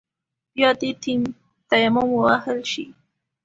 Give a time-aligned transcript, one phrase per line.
[0.55, 0.89] بيا دې
[1.69, 2.85] تيمم ووهل شي.